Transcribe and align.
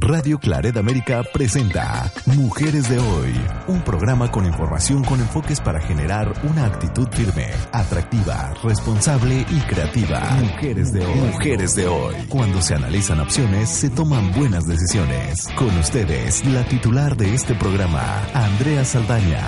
Radio 0.00 0.38
Claret 0.40 0.76
América 0.76 1.22
presenta 1.32 2.10
Mujeres 2.26 2.90
de 2.90 2.98
Hoy, 2.98 3.30
un 3.68 3.84
programa 3.84 4.28
con 4.28 4.44
información 4.44 5.04
con 5.04 5.20
enfoques 5.20 5.60
para 5.60 5.78
generar 5.78 6.32
una 6.42 6.66
actitud 6.66 7.06
firme, 7.14 7.46
atractiva, 7.72 8.50
responsable 8.64 9.46
y 9.46 9.60
creativa. 9.70 10.18
Mujeres 10.42 10.92
de 10.92 11.06
Hoy. 11.06 11.30
Mujeres 11.30 11.76
de 11.76 11.86
Hoy. 11.86 12.14
Cuando 12.28 12.58
se 12.58 12.74
analizan 12.74 13.20
opciones, 13.20 13.70
se 13.70 13.88
toman 13.88 14.34
buenas 14.34 14.66
decisiones. 14.66 15.46
Con 15.54 15.70
ustedes, 15.78 16.42
la 16.50 16.64
titular 16.66 17.14
de 17.14 17.32
este 17.32 17.54
programa, 17.54 18.02
Andrea 18.34 18.82
Saldaña. 18.82 19.46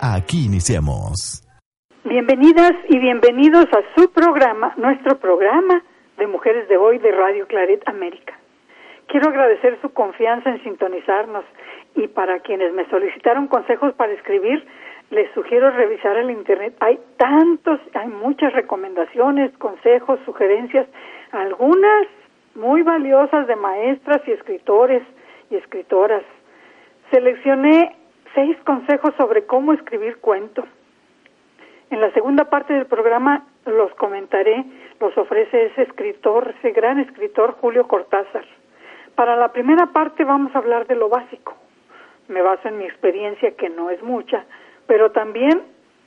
Aquí 0.00 0.46
iniciamos. 0.46 1.44
Bienvenidas 2.04 2.72
y 2.88 2.98
bienvenidos 2.98 3.66
a 3.68 3.84
su 4.00 4.10
programa, 4.12 4.72
nuestro 4.78 5.20
programa 5.20 5.84
de 6.16 6.26
Mujeres 6.26 6.70
de 6.70 6.78
Hoy 6.78 6.96
de 7.00 7.12
Radio 7.12 7.46
Claret 7.46 7.86
América. 7.86 8.40
Quiero 9.08 9.28
agradecer 9.28 9.78
su 9.80 9.92
confianza 9.92 10.50
en 10.50 10.62
sintonizarnos 10.62 11.44
y 11.94 12.08
para 12.08 12.40
quienes 12.40 12.72
me 12.72 12.88
solicitaron 12.88 13.46
consejos 13.46 13.92
para 13.94 14.12
escribir, 14.12 14.66
les 15.10 15.30
sugiero 15.32 15.70
revisar 15.70 16.16
el 16.16 16.30
Internet. 16.30 16.74
Hay 16.80 16.98
tantos, 17.16 17.78
hay 17.94 18.08
muchas 18.08 18.52
recomendaciones, 18.52 19.56
consejos, 19.58 20.18
sugerencias, 20.24 20.86
algunas 21.32 22.06
muy 22.54 22.82
valiosas 22.82 23.46
de 23.46 23.56
maestras 23.56 24.22
y 24.26 24.32
escritores 24.32 25.02
y 25.50 25.56
escritoras. 25.56 26.22
Seleccioné 27.10 27.96
seis 28.34 28.56
consejos 28.64 29.14
sobre 29.16 29.46
cómo 29.46 29.72
escribir 29.72 30.18
cuento. 30.18 30.64
En 31.90 32.00
la 32.00 32.10
segunda 32.12 32.46
parte 32.46 32.72
del 32.72 32.86
programa 32.86 33.46
los 33.66 33.94
comentaré, 33.94 34.64
los 35.00 35.16
ofrece 35.16 35.66
ese 35.66 35.82
escritor, 35.82 36.54
ese 36.58 36.72
gran 36.72 36.98
escritor 36.98 37.52
Julio 37.60 37.86
Cortázar. 37.86 38.44
Para 39.14 39.36
la 39.36 39.52
primera 39.52 39.86
parte 39.86 40.24
vamos 40.24 40.54
a 40.54 40.58
hablar 40.58 40.86
de 40.86 40.96
lo 40.96 41.08
básico. 41.08 41.54
Me 42.28 42.42
baso 42.42 42.68
en 42.68 42.78
mi 42.78 42.84
experiencia, 42.84 43.52
que 43.52 43.68
no 43.68 43.90
es 43.90 44.02
mucha, 44.02 44.44
pero 44.86 45.12
también 45.12 45.62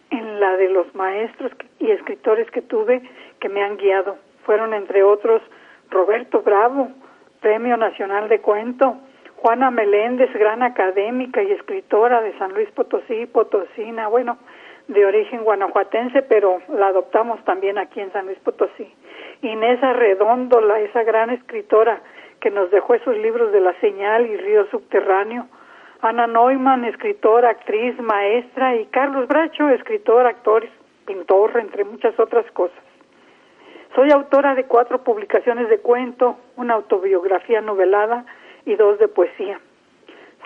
en 0.09 0.39
la 0.39 0.57
de 0.57 0.69
los 0.69 0.93
maestros 0.95 1.51
y 1.79 1.91
escritores 1.91 2.49
que 2.51 2.61
tuve 2.61 3.01
que 3.39 3.49
me 3.49 3.63
han 3.63 3.77
guiado. 3.77 4.17
Fueron, 4.45 4.73
entre 4.73 5.03
otros, 5.03 5.41
Roberto 5.89 6.41
Bravo, 6.41 6.89
Premio 7.39 7.77
Nacional 7.77 8.29
de 8.29 8.39
Cuento, 8.39 8.97
Juana 9.37 9.69
Meléndez, 9.71 10.33
gran 10.33 10.63
académica 10.63 11.43
y 11.43 11.51
escritora 11.51 12.21
de 12.21 12.37
San 12.37 12.53
Luis 12.53 12.69
Potosí, 12.71 13.25
Potosina, 13.27 14.07
bueno, 14.07 14.37
de 14.87 15.05
origen 15.05 15.43
guanajuatense, 15.43 16.23
pero 16.23 16.61
la 16.69 16.87
adoptamos 16.87 17.43
también 17.45 17.77
aquí 17.77 17.99
en 17.99 18.11
San 18.11 18.25
Luis 18.25 18.39
Potosí. 18.39 18.91
Inés 19.41 19.81
Arredondo, 19.83 20.59
la, 20.61 20.79
esa 20.79 21.03
gran 21.03 21.29
escritora 21.29 22.01
que 22.39 22.51
nos 22.51 22.71
dejó 22.71 22.93
esos 22.93 23.17
libros 23.17 23.51
de 23.51 23.61
La 23.61 23.73
Señal 23.79 24.25
y 24.27 24.37
Río 24.37 24.67
Subterráneo, 24.67 25.47
Ana 26.01 26.27
Neumann, 26.27 26.85
escritora, 26.85 27.49
actriz, 27.49 27.99
maestra, 27.99 28.75
y 28.75 28.85
Carlos 28.87 29.27
Bracho, 29.27 29.69
escritor, 29.69 30.27
actor, 30.27 30.67
pintor, 31.05 31.57
entre 31.57 31.83
muchas 31.83 32.19
otras 32.19 32.49
cosas. 32.51 32.77
Soy 33.95 34.11
autora 34.11 34.53
de 34.53 34.65
cuatro 34.65 35.03
publicaciones 35.03 35.69
de 35.69 35.79
cuento, 35.79 36.37
una 36.55 36.75
autobiografía 36.75 37.61
novelada 37.61 38.25
y 38.65 38.75
dos 38.75 38.99
de 38.99 39.07
poesía. 39.07 39.59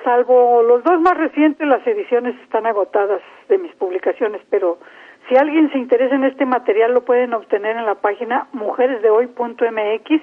Salvo 0.03 0.63
los 0.63 0.84
dos 0.84 1.01
más 1.01 1.18
recientes, 1.18 1.68
las 1.68 1.85
ediciones 1.85 2.35
están 2.44 2.66
agotadas 2.66 3.22
de 3.50 3.57
mis 3.57 3.74
publicaciones, 3.75 4.41
pero 4.50 4.80
si 5.28 5.35
alguien 5.35 5.72
se 5.72 5.78
interesa 5.78 6.16
en 6.16 6.24
este 6.24 6.46
material 6.46 6.94
lo 6.94 7.01
pueden 7.01 7.34
obtener 7.34 7.75
en 7.75 7.85
la 7.85 7.96
página 7.96 8.47
mujeresdehoy.mx 8.53 10.22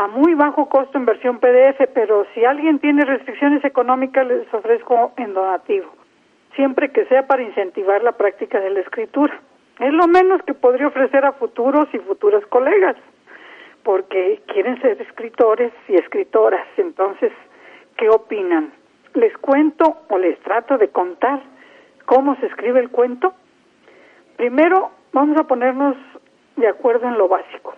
a 0.00 0.06
muy 0.06 0.32
bajo 0.32 0.66
costo 0.70 0.96
en 0.96 1.04
versión 1.04 1.40
PDF, 1.40 1.86
pero 1.92 2.24
si 2.32 2.42
alguien 2.42 2.78
tiene 2.78 3.04
restricciones 3.04 3.62
económicas 3.66 4.26
les 4.26 4.52
ofrezco 4.54 5.12
en 5.18 5.34
donativo, 5.34 5.92
siempre 6.56 6.90
que 6.90 7.04
sea 7.04 7.26
para 7.26 7.42
incentivar 7.42 8.02
la 8.02 8.12
práctica 8.12 8.60
de 8.60 8.70
la 8.70 8.80
escritura. 8.80 9.38
Es 9.78 9.92
lo 9.92 10.06
menos 10.06 10.42
que 10.44 10.54
podría 10.54 10.86
ofrecer 10.86 11.26
a 11.26 11.32
futuros 11.32 11.86
y 11.92 11.98
futuras 11.98 12.42
colegas, 12.46 12.96
porque 13.82 14.40
quieren 14.46 14.80
ser 14.80 15.02
escritores 15.02 15.70
y 15.86 15.96
escritoras. 15.96 16.66
Entonces, 16.78 17.32
¿qué 17.98 18.08
opinan? 18.08 18.72
¿Les 19.12 19.36
cuento 19.36 19.98
o 20.08 20.16
les 20.16 20.38
trato 20.40 20.78
de 20.78 20.88
contar 20.88 21.42
cómo 22.06 22.36
se 22.36 22.46
escribe 22.46 22.80
el 22.80 22.88
cuento? 22.88 23.34
Primero, 24.38 24.92
vamos 25.12 25.38
a 25.38 25.44
ponernos 25.44 25.94
de 26.56 26.68
acuerdo 26.68 27.06
en 27.06 27.18
lo 27.18 27.28
básico 27.28 27.74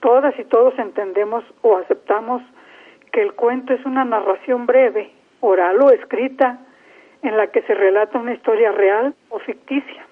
todas 0.00 0.38
y 0.38 0.44
todos 0.44 0.78
entendemos 0.78 1.44
o 1.62 1.76
aceptamos 1.76 2.42
que 3.12 3.22
el 3.22 3.34
cuento 3.34 3.72
es 3.74 3.84
una 3.84 4.04
narración 4.04 4.66
breve, 4.66 5.10
oral 5.40 5.80
o 5.82 5.90
escrita, 5.90 6.58
en 7.22 7.36
la 7.36 7.48
que 7.48 7.62
se 7.62 7.74
relata 7.74 8.18
una 8.18 8.34
historia 8.34 8.72
real 8.72 9.14
o 9.28 9.38
ficticia. 9.40 10.06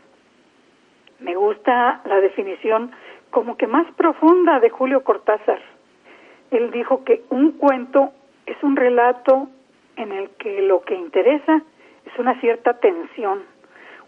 Me 1.21 1.34
gusta 1.34 2.03
la 2.04 2.21
definición 2.21 2.93
como 3.31 3.56
que 3.56 3.66
más 3.66 3.87
profunda 3.94 4.60
de 4.60 4.71
Julio 4.71 5.03
Cortázar. 5.03 5.60
Él 6.50 6.70
dijo 6.70 7.05
que 7.05 7.22
un 7.31 7.53
cuento 7.53 8.12
es 8.47 8.56
un 8.62 8.76
relato 8.76 9.49
en 9.97 10.12
el 10.12 10.31
que 10.31 10.62
lo 10.62 10.82
que 10.82 10.94
interesa 10.94 11.62
es 12.06 12.19
una 12.19 12.41
cierta 12.41 12.75
tensión, 12.75 13.43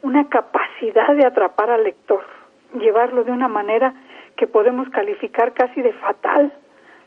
una 0.03 0.29
capacidad 0.29 1.15
de 1.15 1.27
atrapar 1.27 1.71
al 1.71 1.85
lector, 1.85 2.25
llevarlo 2.79 3.25
de 3.25 3.33
una 3.33 3.49
manera 3.49 3.95
que 4.41 4.47
podemos 4.47 4.89
calificar 4.89 5.53
casi 5.53 5.83
de 5.83 5.93
fatal 5.93 6.51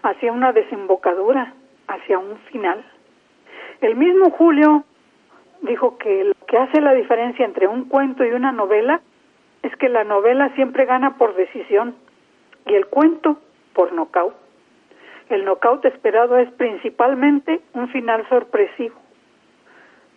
hacia 0.04 0.32
una 0.32 0.54
desembocadura, 0.54 1.56
hacia 1.88 2.20
un 2.20 2.38
final. 2.52 2.86
El 3.82 3.96
mismo 3.96 4.30
Julio 4.30 4.84
dijo 5.62 5.98
que 5.98 6.26
lo 6.26 6.36
que 6.46 6.60
hace 6.60 6.80
la 6.80 6.94
diferencia 6.94 7.44
entre 7.44 7.68
un 7.68 7.86
cuento 7.86 8.24
y 8.24 8.30
una 8.34 8.52
novela 8.52 9.02
es 9.64 9.76
que 9.78 9.90
la 9.90 10.04
novela 10.04 10.54
siempre 10.54 10.86
gana 10.86 11.18
por 11.18 11.36
decisión 11.36 11.96
y 12.68 12.76
el 12.76 12.86
cuento 12.86 13.40
por 13.74 13.94
nocaut. 13.94 14.36
El 15.30 15.44
nocaut 15.44 15.84
esperado 15.86 16.38
es 16.38 16.52
principalmente 16.52 17.62
un 17.74 17.90
final 17.90 18.30
sorpresivo. 18.30 18.94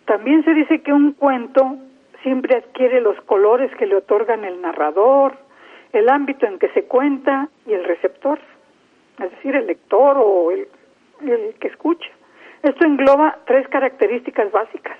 También 0.05 0.45
se 0.45 0.53
dice 0.53 0.83
que 0.83 0.93
un 0.93 1.13
cuento 1.13 1.77
siempre 2.21 2.57
adquiere 2.57 3.01
los 3.01 3.19
colores 3.21 3.75
que 3.77 3.87
le 3.87 3.95
otorgan 3.95 4.45
el 4.45 4.61
narrador, 4.61 5.46
el 5.97 6.09
ámbito 6.09 6.45
en 6.45 6.59
que 6.59 6.69
se 6.69 6.83
cuenta 6.83 7.49
y 7.65 7.73
el 7.73 7.83
receptor, 7.83 8.39
es 9.19 9.31
decir, 9.31 9.55
el 9.55 9.67
lector 9.67 10.17
o 10.17 10.51
el, 10.51 10.67
que 11.59 11.67
escucha. 11.67 12.09
Esto 12.61 12.85
engloba 12.85 13.39
tres 13.45 13.67
características 13.69 14.51
básicas. 14.51 14.97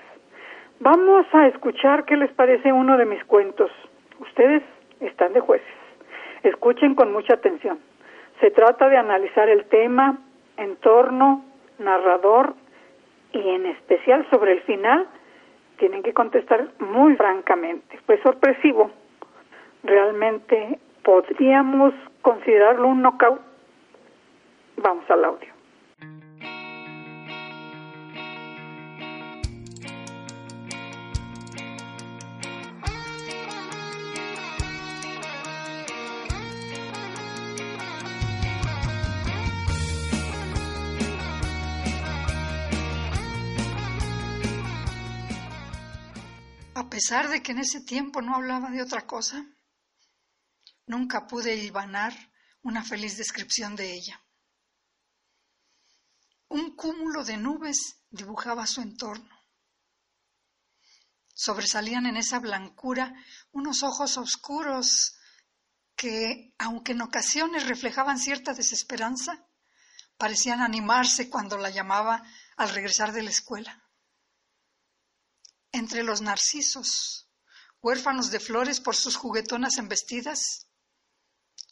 Vamos 0.80 1.26
a 1.32 1.46
escuchar 1.46 2.04
qué 2.04 2.16
les 2.16 2.32
parece 2.32 2.72
uno 2.72 2.96
de 2.96 3.04
mis 3.04 3.22
cuentos. 3.24 3.70
Ustedes 4.18 4.62
están 5.00 5.32
de 5.32 5.40
jueces. 5.40 5.66
Escuchen 6.42 6.94
con 6.94 7.12
mucha 7.12 7.34
atención. 7.34 7.78
Se 8.40 8.50
trata 8.50 8.88
de 8.88 8.96
analizar 8.96 9.48
el 9.48 9.64
tema, 9.66 10.18
entorno, 10.56 11.44
narrador 11.78 12.54
y 13.32 13.48
en 13.48 13.66
especial 13.66 14.26
sobre 14.30 14.52
el 14.52 14.60
final. 14.62 15.06
Tienen 15.78 16.02
que 16.02 16.12
contestar 16.12 16.68
muy 16.80 17.14
francamente. 17.16 17.98
Fue 18.06 18.20
sorpresivo 18.22 18.90
realmente 19.84 20.78
podríamos 21.08 21.94
considerarlo 22.20 22.88
un 22.88 23.00
knockout. 23.00 23.40
Vamos 24.76 25.08
al 25.08 25.24
audio. 25.24 25.54
A 46.74 46.90
pesar 46.90 47.28
de 47.30 47.42
que 47.42 47.52
en 47.52 47.60
ese 47.60 47.82
tiempo 47.82 48.20
no 48.20 48.34
hablaba 48.34 48.68
de 48.70 48.82
otra 48.82 49.06
cosa, 49.06 49.46
Nunca 50.88 51.26
pude 51.26 51.54
hilvanar 51.54 52.12
una 52.62 52.82
feliz 52.82 53.16
descripción 53.16 53.76
de 53.76 53.94
ella. 53.94 54.20
un 56.48 56.74
cúmulo 56.74 57.24
de 57.24 57.36
nubes 57.36 58.00
dibujaba 58.10 58.66
su 58.66 58.80
entorno. 58.80 59.36
Sobresalían 61.34 62.06
en 62.06 62.16
esa 62.16 62.38
blancura 62.38 63.14
unos 63.52 63.82
ojos 63.82 64.16
oscuros 64.16 65.14
que, 65.94 66.54
aunque 66.58 66.92
en 66.92 67.02
ocasiones 67.02 67.66
reflejaban 67.66 68.18
cierta 68.18 68.54
desesperanza, 68.54 69.46
parecían 70.16 70.62
animarse 70.62 71.28
cuando 71.28 71.58
la 71.58 71.70
llamaba 71.70 72.22
al 72.56 72.70
regresar 72.70 73.12
de 73.12 73.22
la 73.22 73.30
escuela. 73.30 73.84
Entre 75.70 76.02
los 76.02 76.22
narcisos, 76.22 77.28
huérfanos 77.82 78.30
de 78.30 78.40
flores 78.40 78.80
por 78.80 78.96
sus 78.96 79.16
juguetonas 79.16 79.76
embestidas, 79.76 80.67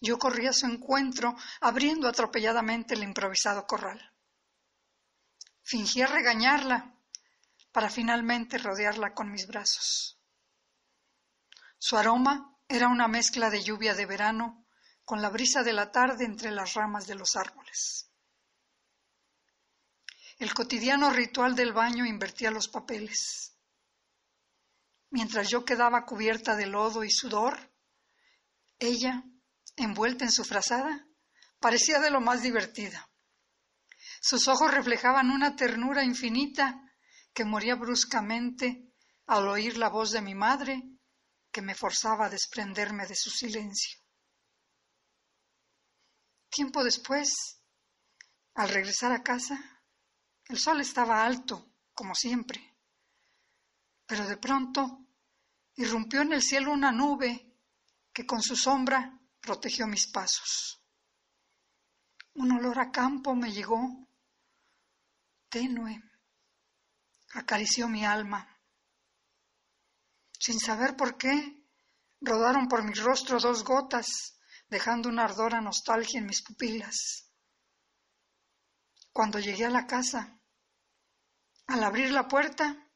yo 0.01 0.19
corrí 0.19 0.47
a 0.47 0.53
su 0.53 0.67
encuentro, 0.67 1.35
abriendo 1.61 2.09
atropelladamente 2.09 2.95
el 2.95 3.03
improvisado 3.03 3.67
corral. 3.67 4.13
Fingía 5.63 6.07
regañarla 6.07 6.95
para 7.73 7.91
finalmente 7.91 8.59
rodearla 8.59 9.15
con 9.15 9.31
mis 9.31 9.47
brazos. 9.47 10.19
Su 11.79 11.97
aroma 11.97 12.57
era 12.69 12.89
una 12.89 13.09
mezcla 13.09 13.51
de 13.51 13.63
lluvia 13.63 13.95
de 13.95 14.07
verano 14.07 14.67
con 15.05 15.23
la 15.23 15.31
brisa 15.31 15.63
de 15.63 15.73
la 15.73 15.91
tarde 15.91 16.25
entre 16.25 16.51
las 16.51 16.75
ramas 16.75 17.07
de 17.07 17.15
los 17.15 17.37
árboles. 17.37 18.11
El 20.39 20.53
cotidiano 20.53 21.11
ritual 21.11 21.55
del 21.55 21.73
baño 21.73 22.05
invertía 22.05 22.51
los 22.51 22.69
papeles. 22.69 23.57
Mientras 25.11 25.49
yo 25.49 25.65
quedaba 25.65 26.05
cubierta 26.05 26.57
de 26.57 26.67
lodo 26.67 27.05
y 27.05 27.11
sudor, 27.11 27.73
ella, 28.79 29.25
envuelta 29.77 30.25
en 30.25 30.33
su 30.33 30.45
frazada, 30.45 31.07
parecía 31.61 32.01
de 32.01 32.11
lo 32.11 32.21
más 32.21 32.43
divertida. 32.43 33.09
Sus 34.21 34.49
ojos 34.49 34.73
reflejaban 34.73 35.31
una 35.31 35.55
ternura 35.57 36.03
infinita 36.03 36.83
que 37.33 37.45
moría 37.45 37.75
bruscamente 37.75 38.93
al 39.27 39.49
oír 39.49 39.77
la 39.77 39.89
voz 39.89 40.13
de 40.13 40.23
mi 40.23 40.35
madre 40.35 40.83
que 41.51 41.63
me 41.63 41.75
forzaba 41.75 42.27
a 42.27 42.31
desprenderme 42.31 43.07
de 43.07 43.15
su 43.15 43.31
silencio. 43.31 43.99
Tiempo 46.49 46.83
después, 46.83 47.61
al 48.55 48.69
regresar 48.71 49.13
a 49.13 49.23
casa, 49.23 49.83
el 50.47 50.59
sol 50.59 50.81
estaba 50.81 51.25
alto, 51.25 51.75
como 51.93 52.15
siempre, 52.15 52.77
pero 54.07 54.27
de 54.27 54.37
pronto 54.37 55.07
irrumpió 55.75 56.23
en 56.23 56.33
el 56.33 56.43
cielo 56.43 56.73
una 56.73 56.93
nube 56.93 57.53
que 58.13 58.25
con 58.25 58.41
su 58.41 58.57
sombra 58.57 59.21
protegió 59.47 59.87
mis 59.87 60.07
pasos. 60.09 60.83
Un 62.35 62.53
olor 62.53 62.79
a 62.79 62.91
campo 62.91 63.35
me 63.35 63.51
llegó, 63.51 63.81
tenue, 65.49 66.03
acarició 67.33 67.89
mi 67.89 68.05
alma 68.05 68.57
sin 70.39 70.61
saber 70.61 70.97
por 70.97 71.17
qué, 71.17 71.67
rodaron 72.21 72.69
por 72.69 72.85
mi 72.85 72.93
rostro 72.93 73.41
dos 73.41 73.65
gotas, 73.65 74.39
dejando 74.69 75.09
una 75.09 75.25
ardor 75.25 75.55
a 75.55 75.61
nostalgia 75.61 76.21
en 76.21 76.27
mis 76.27 76.43
pupilas. 76.43 77.33
Cuando 79.13 79.39
llegué 79.39 79.65
a 79.65 79.71
la 79.71 79.87
casa, 79.87 80.39
al 81.67 81.83
abrir 81.83 82.11
la 82.11 82.29
puerta, 82.29 82.89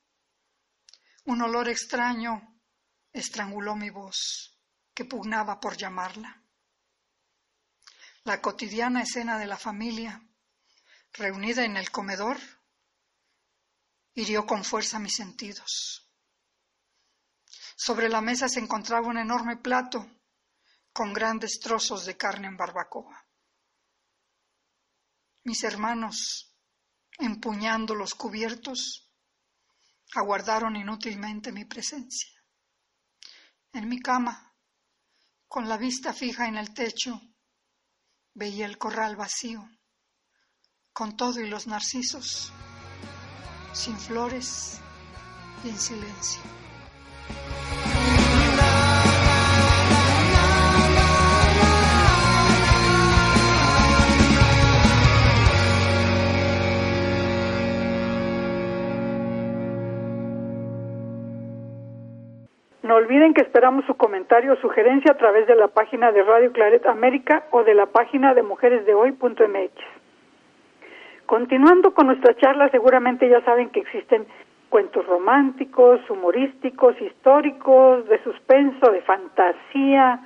un 1.25 1.43
olor 1.43 1.69
extraño 1.69 2.61
estranguló 3.13 3.75
mi 3.75 3.91
voz, 3.91 4.59
que 4.95 5.05
pugnaba 5.05 5.59
por 5.59 5.77
llamarla. 5.77 6.40
La 8.25 8.43
cotidiana 8.43 9.03
escena 9.03 9.39
de 9.39 9.47
la 9.47 9.57
familia, 9.57 10.23
reunida 11.15 11.65
en 11.65 11.79
el 11.79 11.91
comedor, 11.91 12.39
hirió 14.13 14.45
con 14.45 14.63
fuerza 14.63 14.99
mis 14.99 15.15
sentidos. 15.15 16.07
Sobre 17.77 18.11
la 18.11 18.21
mesa 18.21 18.47
se 18.47 18.61
encontraba 18.61 19.09
un 19.09 19.17
enorme 19.17 19.57
plato 19.57 20.07
con 20.93 21.15
grandes 21.15 21.61
trozos 21.61 22.05
de 22.05 22.19
carne 22.19 22.49
en 22.49 22.59
barbacoa. 22.59 23.27
Mis 25.45 25.65
hermanos, 25.65 26.55
empuñando 27.19 27.95
los 27.95 28.15
cubiertos, 28.15 29.11
aguardaron 30.15 30.77
inútilmente 30.77 31.53
mi 31.53 31.65
presencia. 31.65 32.45
En 33.73 33.89
mi 33.89 33.99
cama, 33.99 34.55
con 35.49 35.71
la 35.71 35.79
vista 35.79 36.13
fija 36.13 36.47
en 36.47 36.59
el 36.59 36.75
techo, 36.75 37.19
veía 38.35 38.67
el 38.67 38.79
corral 38.79 39.17
vacío, 39.17 39.69
con 40.93 41.17
todo 41.17 41.41
y 41.41 41.49
los 41.49 41.67
narcisos, 41.67 42.53
sin 43.73 43.99
flores 43.99 44.81
y 45.65 45.69
en 45.69 45.79
silencio. 45.79 46.41
Olviden 63.01 63.33
que 63.33 63.41
esperamos 63.41 63.87
su 63.87 63.95
comentario 63.95 64.53
o 64.53 64.57
sugerencia 64.57 65.13
a 65.13 65.17
través 65.17 65.47
de 65.47 65.57
la 65.57 65.69
página 65.69 66.13
de 66.13 66.23
Radio 66.23 66.53
Claret 66.53 66.85
América 66.87 67.45
o 67.51 67.65
de 67.65 67.75
la 67.75 67.87
página 67.87 68.35
de 68.35 68.43
mujeresdehoy.mx. 68.43 69.73
Continuando 71.25 71.95
con 71.95 72.09
nuestra 72.09 72.37
charla, 72.37 72.69
seguramente 72.69 73.27
ya 73.27 73.41
saben 73.43 73.71
que 73.71 73.81
existen 73.81 74.27
cuentos 74.69 75.07
románticos, 75.07 75.99
humorísticos, 76.11 77.01
históricos, 77.01 78.07
de 78.07 78.23
suspenso, 78.23 78.93
de 78.93 79.01
fantasía, 79.01 80.21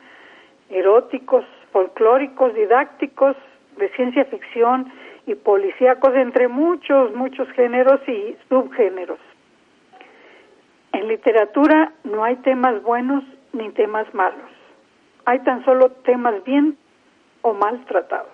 eróticos, 0.68 1.44
folclóricos, 1.72 2.54
didácticos, 2.54 3.36
de 3.76 3.88
ciencia 3.90 4.24
ficción 4.24 4.92
y 5.26 5.36
policíacos, 5.36 6.12
entre 6.16 6.48
muchos, 6.48 7.14
muchos 7.14 7.48
géneros 7.50 8.00
y 8.08 8.36
subgéneros. 8.48 9.20
En 10.94 11.08
literatura 11.08 11.92
no 12.04 12.22
hay 12.22 12.36
temas 12.36 12.80
buenos 12.84 13.24
ni 13.52 13.68
temas 13.70 14.06
malos. 14.14 14.48
Hay 15.24 15.40
tan 15.40 15.64
solo 15.64 15.90
temas 16.04 16.44
bien 16.44 16.78
o 17.42 17.52
mal 17.52 17.84
tratados. 17.86 18.30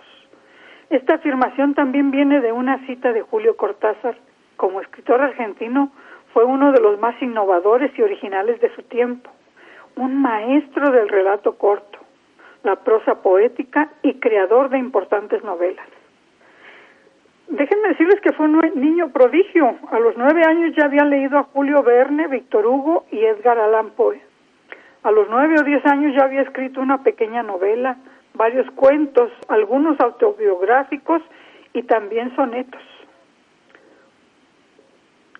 Esta 0.90 1.14
afirmación 1.14 1.72
también 1.72 2.10
viene 2.10 2.42
de 2.42 2.52
una 2.52 2.84
cita 2.86 3.14
de 3.14 3.22
Julio 3.22 3.56
Cortázar. 3.56 4.18
Como 4.58 4.82
escritor 4.82 5.22
argentino, 5.22 5.90
fue 6.34 6.44
uno 6.44 6.70
de 6.72 6.82
los 6.82 7.00
más 7.00 7.14
innovadores 7.22 7.98
y 7.98 8.02
originales 8.02 8.60
de 8.60 8.74
su 8.74 8.82
tiempo, 8.82 9.30
un 9.96 10.20
maestro 10.20 10.90
del 10.90 11.08
relato 11.08 11.56
corto, 11.56 11.98
la 12.62 12.76
prosa 12.76 13.22
poética 13.22 13.90
y 14.02 14.20
creador 14.20 14.68
de 14.68 14.76
importantes 14.76 15.42
novelas. 15.42 15.88
Déjenme 17.50 17.88
decirles 17.88 18.20
que 18.20 18.32
fue 18.32 18.46
un 18.46 18.60
niño 18.76 19.10
prodigio. 19.10 19.74
A 19.90 19.98
los 19.98 20.16
nueve 20.16 20.42
años 20.46 20.72
ya 20.76 20.84
había 20.84 21.04
leído 21.04 21.36
a 21.36 21.42
Julio 21.42 21.82
Verne, 21.82 22.28
Víctor 22.28 22.64
Hugo 22.64 23.06
y 23.10 23.24
Edgar 23.24 23.58
Allan 23.58 23.90
Poe. 23.90 24.20
A 25.02 25.10
los 25.10 25.28
nueve 25.28 25.56
o 25.58 25.64
diez 25.64 25.84
años 25.86 26.14
ya 26.14 26.26
había 26.26 26.42
escrito 26.42 26.80
una 26.80 27.02
pequeña 27.02 27.42
novela, 27.42 27.96
varios 28.34 28.70
cuentos, 28.76 29.32
algunos 29.48 29.98
autobiográficos 29.98 31.22
y 31.72 31.82
también 31.82 32.34
sonetos. 32.36 32.82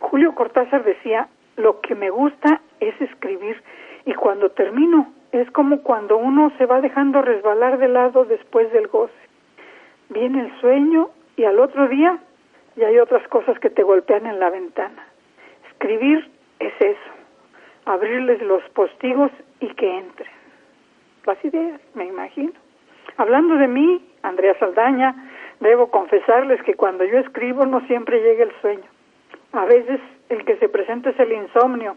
Julio 0.00 0.34
Cortázar 0.34 0.82
decía, 0.82 1.28
lo 1.56 1.80
que 1.80 1.94
me 1.94 2.10
gusta 2.10 2.60
es 2.80 3.00
escribir 3.00 3.62
y 4.04 4.14
cuando 4.14 4.50
termino 4.50 5.12
es 5.30 5.48
como 5.52 5.82
cuando 5.82 6.16
uno 6.16 6.50
se 6.58 6.66
va 6.66 6.80
dejando 6.80 7.22
resbalar 7.22 7.78
de 7.78 7.86
lado 7.86 8.24
después 8.24 8.72
del 8.72 8.88
goce. 8.88 9.14
Viene 10.08 10.40
el 10.40 10.60
sueño 10.60 11.10
y 11.40 11.44
al 11.46 11.58
otro 11.58 11.88
día 11.88 12.18
ya 12.76 12.88
hay 12.88 12.98
otras 12.98 13.26
cosas 13.28 13.58
que 13.60 13.70
te 13.70 13.82
golpean 13.82 14.26
en 14.26 14.38
la 14.38 14.50
ventana. 14.50 15.06
Escribir 15.70 16.30
es 16.58 16.74
eso, 16.78 17.10
abrirles 17.86 18.42
los 18.42 18.62
postigos 18.74 19.30
y 19.58 19.68
que 19.68 19.90
entren. 19.90 20.30
Las 21.24 21.42
ideas, 21.42 21.80
me 21.94 22.04
imagino. 22.04 22.52
Hablando 23.16 23.54
de 23.54 23.68
mí, 23.68 24.06
Andrea 24.22 24.54
Saldaña, 24.58 25.14
debo 25.60 25.90
confesarles 25.90 26.62
que 26.62 26.74
cuando 26.74 27.04
yo 27.04 27.18
escribo 27.20 27.64
no 27.64 27.80
siempre 27.86 28.20
llega 28.20 28.44
el 28.44 28.52
sueño. 28.60 28.90
A 29.52 29.64
veces 29.64 29.98
el 30.28 30.44
que 30.44 30.58
se 30.58 30.68
presenta 30.68 31.08
es 31.08 31.18
el 31.20 31.32
insomnio. 31.32 31.96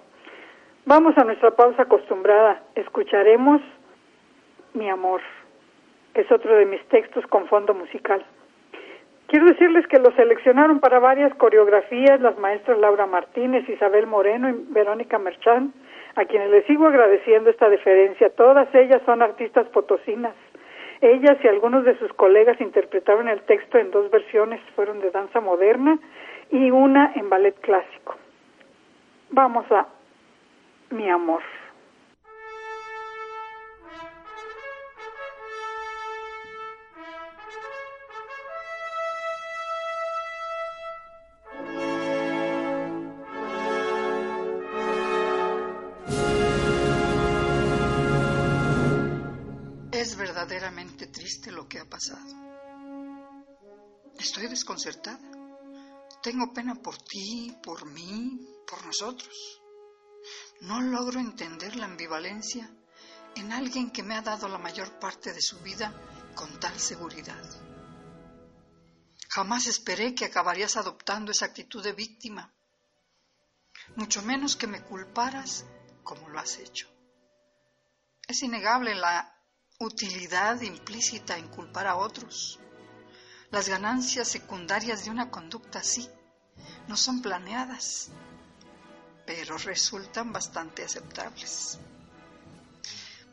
Vamos 0.86 1.18
a 1.18 1.26
nuestra 1.26 1.52
pausa 1.52 1.82
acostumbrada. 1.82 2.64
Escucharemos 2.76 3.62
Mi 4.74 4.90
amor, 4.90 5.20
que 6.14 6.22
es 6.22 6.32
otro 6.32 6.56
de 6.56 6.66
mis 6.66 6.84
textos 6.88 7.28
con 7.28 7.46
fondo 7.48 7.74
musical. 7.74 8.26
Quiero 9.28 9.46
decirles 9.48 9.88
que 9.88 10.00
lo 10.00 10.12
seleccionaron 10.12 10.80
para 10.80 11.00
varias 11.00 11.34
coreografías 11.36 12.22
las 12.22 12.38
maestras 12.38 12.78
Laura 12.78 13.06
Martínez, 13.06 13.68
Isabel 13.68 14.06
Moreno 14.06 14.50
y 14.50 14.54
Verónica 14.70 15.18
Merchán, 15.18 15.74
a 16.16 16.26
quienes 16.26 16.52
les 16.52 16.66
sigo 16.66 16.88
agradeciendo 16.88 17.50
esta 17.50 17.70
deferencia. 17.70 18.30
Todas 18.30 18.74
ellas 18.76 19.02
son 19.06 19.22
artistas 19.22 19.68
potosinas. 19.70 20.36
Ellas 21.02 21.38
y 21.44 21.48
algunos 21.48 21.84
de 21.84 21.98
sus 21.98 22.14
colegas 22.14 22.62
interpretaron 22.62 23.28
el 23.28 23.42
texto 23.42 23.78
en 23.78 23.92
dos 23.92 24.10
versiones, 24.12 24.62
fueron 24.76 25.02
de 25.02 25.12
danza 25.12 25.42
moderna 25.42 25.98
y 26.50 26.72
una 26.72 27.12
en 27.16 27.30
ballet 27.30 27.60
clásico. 27.60 28.16
Vamos 29.32 29.66
a 29.72 29.88
Mi 30.92 31.10
amor. 31.10 31.42
Triste 51.14 51.52
lo 51.52 51.70
que 51.70 51.80
ha 51.80 51.86
pasado. 51.86 52.36
Estoy 54.20 54.48
desconcertada. 54.48 55.32
Tengo 56.22 56.54
pena 56.54 56.76
por 56.76 56.98
ti, 56.98 57.56
por 57.64 57.86
mí, 57.86 58.46
por 58.68 58.86
nosotros. 58.86 59.62
No 60.62 60.82
logro 60.82 61.20
entender 61.20 61.76
la 61.76 61.86
ambivalencia 61.86 62.70
en 63.36 63.52
alguien 63.52 63.92
que 63.92 64.04
me 64.04 64.16
ha 64.16 64.22
dado 64.22 64.48
la 64.48 64.58
mayor 64.58 65.00
parte 65.00 65.34
de 65.34 65.42
su 65.42 65.60
vida 65.60 65.94
con 66.36 66.60
tal 66.60 66.80
seguridad. 66.80 67.44
Jamás 69.30 69.68
esperé 69.68 70.14
que 70.14 70.26
acabarías 70.26 70.78
adoptando 70.78 71.32
esa 71.32 71.46
actitud 71.46 71.84
de 71.84 71.94
víctima, 71.94 72.54
mucho 73.96 74.22
menos 74.22 74.56
que 74.56 74.68
me 74.68 74.84
culparas 74.84 75.66
como 76.04 76.30
lo 76.30 76.40
has 76.40 76.60
hecho. 76.60 76.88
Es 78.28 78.44
innegable 78.44 78.96
la 78.96 79.33
utilidad 79.80 80.62
implícita 80.62 81.38
en 81.38 81.48
culpar 81.48 81.88
a 81.88 81.96
otros. 81.96 82.60
Las 83.52 83.70
ganancias 83.70 84.28
secundarias 84.28 85.06
de 85.06 85.12
una 85.12 85.30
conducta 85.30 85.80
así 85.80 86.10
no 86.88 86.98
son 86.98 87.22
planeadas, 87.22 88.10
pero 89.26 89.58
resultan 89.58 90.32
bastante 90.32 90.84
aceptables. 90.84 91.80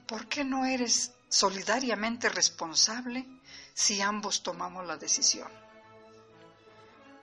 ¿Por 0.06 0.26
qué 0.28 0.44
no 0.44 0.64
eres 0.64 1.12
solidariamente 1.28 2.28
responsable 2.28 3.26
si 3.74 4.00
ambos 4.00 4.42
tomamos 4.42 4.86
la 4.86 4.96
decisión? 4.96 5.50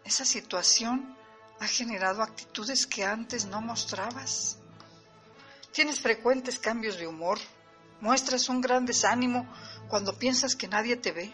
Esa 0.04 0.24
situación 0.24 1.18
ha 1.60 1.68
generado 1.68 2.22
actitudes 2.24 2.88
que 2.88 3.04
antes 3.04 3.46
no 3.46 3.62
mostrabas. 3.62 4.58
Tienes 5.74 6.00
frecuentes 6.00 6.60
cambios 6.60 6.98
de 6.98 7.08
humor 7.08 7.40
Muestras 8.02 8.50
un 8.50 8.62
gran 8.62 8.86
desánimo 8.86 9.48
cuando 9.90 10.18
piensas 10.18 10.56
que 10.56 10.68
nadie 10.68 10.98
te 10.98 11.12
ve, 11.12 11.34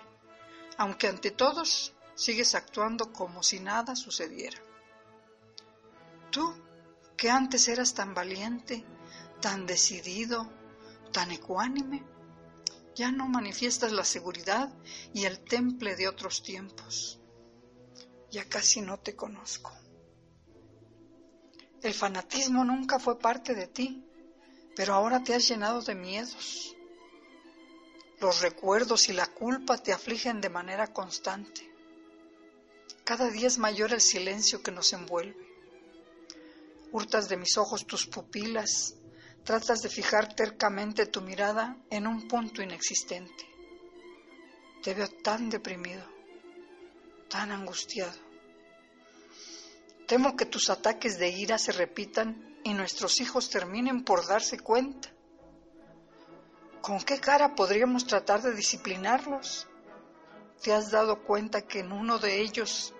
aunque 0.77 1.07
ante 1.07 1.31
todos 1.31 1.93
sigues 2.15 2.55
actuando 2.55 3.11
como 3.11 3.43
si 3.43 3.59
nada 3.59 3.95
sucediera. 3.95 4.57
Tú, 6.31 6.53
que 7.17 7.29
antes 7.29 7.67
eras 7.67 7.93
tan 7.93 8.13
valiente, 8.13 8.85
tan 9.41 9.65
decidido, 9.65 10.49
tan 11.11 11.31
ecuánime, 11.31 12.03
ya 12.95 13.11
no 13.11 13.27
manifiestas 13.27 13.91
la 13.91 14.03
seguridad 14.03 14.71
y 15.13 15.25
el 15.25 15.43
temple 15.43 15.95
de 15.95 16.07
otros 16.07 16.43
tiempos. 16.43 17.19
Ya 18.31 18.47
casi 18.47 18.81
no 18.81 18.99
te 18.99 19.15
conozco. 19.15 19.71
El 21.81 21.93
fanatismo 21.93 22.63
nunca 22.63 22.99
fue 22.99 23.19
parte 23.19 23.53
de 23.53 23.67
ti, 23.67 24.07
pero 24.75 24.93
ahora 24.93 25.23
te 25.23 25.33
has 25.33 25.47
llenado 25.47 25.81
de 25.81 25.95
miedos. 25.95 26.75
Los 28.19 28.41
recuerdos 28.41 29.09
y 29.09 29.13
la 29.13 29.27
culpa 29.27 29.77
te 29.77 29.93
afligen 29.93 30.41
de 30.41 30.49
manera 30.49 30.87
constante. 30.87 31.69
Cada 33.03 33.29
día 33.29 33.47
es 33.47 33.57
mayor 33.57 33.93
el 33.93 34.01
silencio 34.01 34.63
que 34.63 34.71
nos 34.71 34.93
envuelve. 34.93 35.35
Hurtas 36.91 37.27
de 37.27 37.37
mis 37.37 37.57
ojos 37.57 37.85
tus 37.85 38.07
pupilas, 38.07 38.95
tratas 39.43 39.81
de 39.81 39.89
fijar 39.89 40.35
tercamente 40.35 41.05
tu 41.05 41.21
mirada 41.21 41.77
en 41.89 42.07
un 42.07 42.27
punto 42.27 42.61
inexistente. 42.61 43.49
Te 44.81 44.93
veo 44.93 45.09
tan 45.09 45.49
deprimido, 45.49 46.05
tan 47.29 47.51
angustiado. 47.51 48.17
Temo 50.07 50.35
que 50.35 50.45
tus 50.45 50.69
ataques 50.69 51.17
de 51.19 51.29
ira 51.29 51.57
se 51.57 51.71
repitan 51.71 52.52
y 52.63 52.73
nuestros 52.73 53.19
hijos 53.19 53.49
terminen 53.49 54.03
por 54.03 54.25
darse 54.25 54.59
cuenta. 54.59 55.09
¿Con 56.81 57.01
qué 57.01 57.19
cara 57.19 57.55
podríamos 57.55 58.05
tratar 58.05 58.41
de 58.41 58.53
disciplinarlos? 58.53 59.67
¿Te 60.61 60.73
has 60.73 60.91
dado 60.91 61.23
cuenta 61.23 61.61
que 61.61 61.79
en 61.79 61.91
uno 61.91 62.19
de 62.19 62.41
ellos 62.41 62.93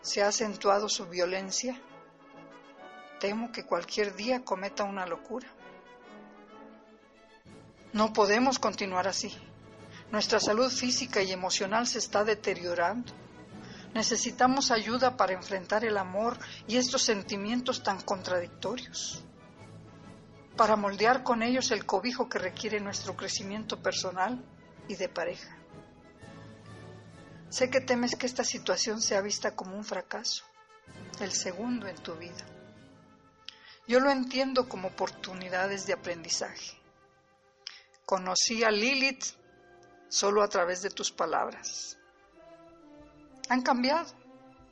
se 0.00 0.22
ha 0.22 0.28
acentuado 0.28 0.88
su 0.88 1.06
violencia? 1.06 1.80
Temo 3.20 3.52
que 3.52 3.64
cualquier 3.64 4.14
día 4.14 4.44
cometa 4.44 4.84
una 4.84 5.06
locura. 5.06 5.48
No 7.92 8.12
podemos 8.12 8.58
continuar 8.58 9.06
así. 9.06 9.34
Nuestra 10.10 10.40
salud 10.40 10.70
física 10.70 11.22
y 11.22 11.32
emocional 11.32 11.86
se 11.86 11.98
está 11.98 12.24
deteriorando. 12.24 13.12
Necesitamos 13.94 14.70
ayuda 14.70 15.16
para 15.18 15.34
enfrentar 15.34 15.84
el 15.84 15.98
amor 15.98 16.38
y 16.66 16.78
estos 16.78 17.02
sentimientos 17.02 17.82
tan 17.82 18.00
contradictorios, 18.00 19.22
para 20.56 20.76
moldear 20.76 21.22
con 21.22 21.42
ellos 21.42 21.70
el 21.72 21.84
cobijo 21.84 22.28
que 22.28 22.38
requiere 22.38 22.80
nuestro 22.80 23.14
crecimiento 23.16 23.82
personal 23.82 24.42
y 24.88 24.94
de 24.94 25.08
pareja. 25.10 25.58
Sé 27.50 27.68
que 27.68 27.82
temes 27.82 28.16
que 28.16 28.24
esta 28.24 28.44
situación 28.44 29.02
sea 29.02 29.20
vista 29.20 29.54
como 29.54 29.76
un 29.76 29.84
fracaso, 29.84 30.44
el 31.20 31.32
segundo 31.32 31.86
en 31.86 31.96
tu 31.96 32.14
vida. 32.14 32.46
Yo 33.86 34.00
lo 34.00 34.10
entiendo 34.10 34.70
como 34.70 34.88
oportunidades 34.88 35.86
de 35.86 35.92
aprendizaje. 35.92 36.80
Conocí 38.06 38.64
a 38.64 38.70
Lilith 38.70 39.24
solo 40.08 40.42
a 40.42 40.48
través 40.48 40.80
de 40.80 40.88
tus 40.88 41.10
palabras 41.10 41.98
han 43.48 43.62
cambiado, 43.62 44.06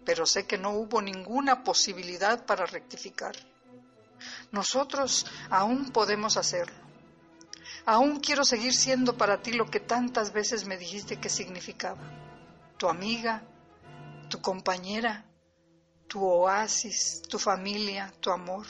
pero 0.04 0.26
sé 0.26 0.46
que 0.46 0.58
no 0.58 0.70
hubo 0.70 1.00
ninguna 1.02 1.62
posibilidad 1.62 2.44
para 2.46 2.66
rectificar. 2.66 3.34
Nosotros 4.52 5.26
aún 5.50 5.90
podemos 5.90 6.36
hacerlo. 6.36 6.76
Aún 7.86 8.20
quiero 8.20 8.44
seguir 8.44 8.74
siendo 8.74 9.16
para 9.16 9.40
ti 9.40 9.52
lo 9.52 9.66
que 9.66 9.80
tantas 9.80 10.32
veces 10.32 10.66
me 10.66 10.76
dijiste 10.76 11.18
que 11.18 11.28
significaba. 11.28 12.00
Tu 12.76 12.88
amiga, 12.88 13.42
tu 14.28 14.40
compañera, 14.40 15.24
tu 16.06 16.24
oasis, 16.24 17.22
tu 17.28 17.38
familia, 17.38 18.12
tu 18.20 18.30
amor. 18.30 18.66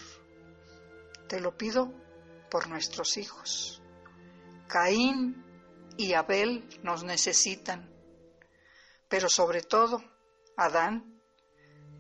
Te 1.29 1.41
lo 1.41 1.57
pido 1.57 1.93
por 2.51 2.69
nuestros 2.69 3.17
hijos. 3.17 3.83
Caín 4.69 5.45
y 5.97 6.13
Abel 6.15 6.69
nos 6.83 7.03
necesitan 7.03 7.89
pero 9.11 9.29
sobre 9.29 9.61
todo, 9.61 10.03
Adán, 10.57 11.21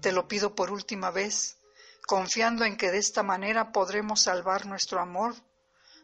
te 0.00 0.12
lo 0.12 0.28
pido 0.28 0.54
por 0.54 0.70
última 0.70 1.10
vez, 1.10 1.58
confiando 2.06 2.64
en 2.64 2.76
que 2.76 2.92
de 2.92 2.98
esta 2.98 3.22
manera 3.24 3.72
podremos 3.72 4.22
salvar 4.22 4.64
nuestro 4.64 5.00
amor 5.00 5.34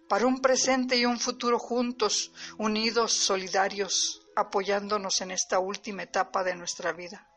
para 0.09 0.27
un 0.27 0.41
presente 0.41 0.97
y 0.97 1.07
un 1.07 1.19
futuro 1.19 1.59
juntos, 1.61 2.33
unidos, 2.59 3.13
solidarios, 3.13 4.27
apoyándonos 4.35 5.21
en 5.21 5.31
esta 5.31 5.61
última 5.61 6.03
etapa 6.03 6.43
de 6.43 6.57
nuestra 6.57 6.93
vida, 6.93 7.31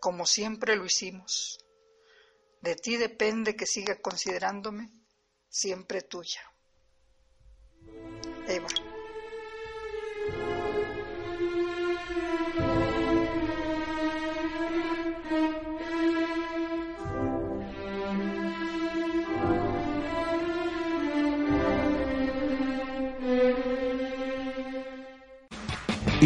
como 0.00 0.24
siempre 0.24 0.74
lo 0.74 0.86
hicimos. 0.86 1.58
De 2.62 2.74
ti 2.74 2.96
depende 2.96 3.54
que 3.54 3.66
siga 3.66 4.00
considerándome 4.00 4.90
siempre 5.50 6.00
tuya. 6.00 6.40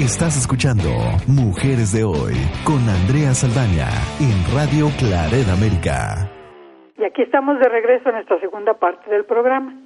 Estás 0.09 0.39
escuchando 0.39 0.89
Mujeres 1.29 1.93
de 1.93 2.03
Hoy 2.03 2.33
con 2.65 2.81
Andrea 2.89 3.37
Saldaña 3.37 3.93
en 4.17 4.41
Radio 4.57 4.89
Claret 4.97 5.45
América. 5.53 6.33
Y 6.97 7.05
aquí 7.05 7.21
estamos 7.21 7.61
de 7.61 7.69
regreso 7.69 8.09
en 8.09 8.15
nuestra 8.15 8.41
segunda 8.41 8.73
parte 8.73 9.11
del 9.11 9.27
programa. 9.27 9.77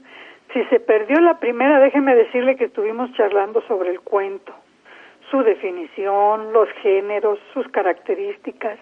Si 0.52 0.62
se 0.66 0.78
perdió 0.78 1.18
la 1.18 1.40
primera, 1.40 1.80
déjeme 1.80 2.14
decirle 2.14 2.54
que 2.54 2.66
estuvimos 2.66 3.12
charlando 3.14 3.62
sobre 3.66 3.90
el 3.90 3.98
cuento, 3.98 4.54
su 5.28 5.42
definición, 5.42 6.52
los 6.52 6.68
géneros, 6.84 7.40
sus 7.52 7.66
características. 7.72 8.78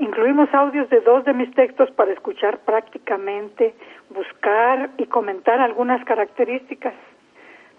Incluimos 0.00 0.52
audios 0.52 0.90
de 0.90 1.00
dos 1.02 1.24
de 1.24 1.32
mis 1.32 1.54
textos 1.54 1.92
para 1.92 2.12
escuchar 2.12 2.58
prácticamente, 2.66 3.76
buscar 4.10 4.90
y 4.98 5.06
comentar 5.06 5.60
algunas 5.60 6.04
características 6.04 6.94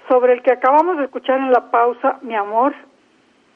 sobre 0.08 0.32
el 0.32 0.42
que 0.42 0.54
acabamos 0.54 0.98
de 0.98 1.04
escuchar 1.04 1.40
en 1.40 1.52
la 1.52 1.70
pausa, 1.70 2.20
mi 2.22 2.36
amor, 2.36 2.74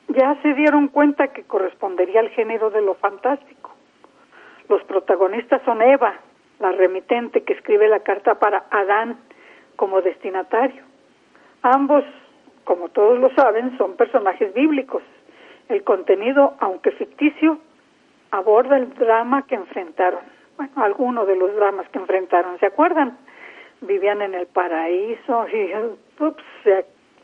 ya 0.07 0.39
se 0.41 0.53
dieron 0.53 0.87
cuenta 0.87 1.27
que 1.27 1.43
correspondería 1.43 2.21
al 2.21 2.29
género 2.29 2.69
de 2.69 2.81
lo 2.81 2.95
fantástico. 2.95 3.71
Los 4.69 4.83
protagonistas 4.83 5.61
son 5.63 5.81
Eva, 5.81 6.15
la 6.59 6.71
remitente 6.71 7.43
que 7.43 7.53
escribe 7.53 7.87
la 7.87 7.99
carta 7.99 8.35
para 8.35 8.65
Adán 8.71 9.19
como 9.75 10.01
destinatario. 10.01 10.83
Ambos, 11.61 12.03
como 12.63 12.89
todos 12.89 13.19
lo 13.19 13.33
saben, 13.35 13.77
son 13.77 13.95
personajes 13.95 14.53
bíblicos. 14.53 15.03
El 15.69 15.83
contenido, 15.83 16.55
aunque 16.59 16.91
ficticio, 16.91 17.59
aborda 18.31 18.77
el 18.77 18.93
drama 18.95 19.45
que 19.45 19.55
enfrentaron. 19.55 20.21
Bueno, 20.55 20.71
alguno 20.77 21.25
de 21.25 21.35
los 21.35 21.53
dramas 21.55 21.87
que 21.89 21.99
enfrentaron. 21.99 22.59
¿Se 22.59 22.65
acuerdan? 22.65 23.17
Vivían 23.81 24.21
en 24.21 24.33
el 24.33 24.47
paraíso 24.47 25.47
y 25.49 25.71
ups, 26.19 26.43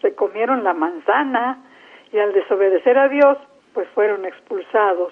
se 0.01 0.15
comieron 0.15 0.63
la 0.63 0.73
manzana 0.73 1.63
y 2.13 2.19
al 2.19 2.31
desobedecer 2.31 2.97
a 2.97 3.09
Dios, 3.09 3.37
pues 3.73 3.87
fueron 3.89 4.23
expulsados. 4.23 5.11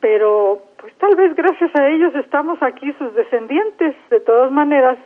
Pero, 0.00 0.62
pues 0.78 0.92
tal 0.96 1.14
vez 1.14 1.34
gracias 1.36 1.70
a 1.76 1.88
ellos 1.88 2.12
estamos 2.16 2.60
aquí 2.60 2.92
sus 2.94 3.14
descendientes. 3.14 3.94
De 4.10 4.18
todas 4.18 4.50
maneras, 4.50 4.98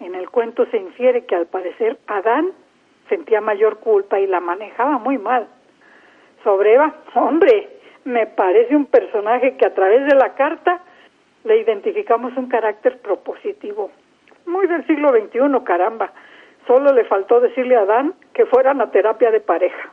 en 0.00 0.14
el 0.14 0.30
cuento 0.30 0.64
se 0.70 0.78
infiere 0.78 1.26
que 1.26 1.36
al 1.36 1.46
parecer 1.46 1.98
Adán 2.06 2.52
sentía 3.10 3.42
mayor 3.42 3.80
culpa 3.80 4.18
y 4.18 4.26
la 4.26 4.40
manejaba 4.40 4.96
muy 4.96 5.18
mal. 5.18 5.46
Sobre 6.42 6.72
Eva, 6.72 6.94
hombre, 7.14 7.68
me 8.04 8.26
parece 8.26 8.74
un 8.74 8.86
personaje 8.86 9.58
que 9.58 9.66
a 9.66 9.74
través 9.74 10.06
de 10.06 10.16
la 10.16 10.34
carta 10.34 10.80
le 11.44 11.58
identificamos 11.58 12.34
un 12.38 12.48
carácter 12.48 12.98
propositivo. 13.00 13.90
Muy 14.46 14.66
del 14.66 14.86
siglo 14.86 15.10
XXI, 15.10 15.64
caramba. 15.64 16.12
Solo 16.66 16.94
le 16.94 17.04
faltó 17.04 17.40
decirle 17.40 17.76
a 17.76 17.80
Adán 17.82 18.14
que 18.32 18.46
fueran 18.46 18.80
a 18.80 18.90
terapia 18.90 19.30
de 19.30 19.40
pareja. 19.40 19.92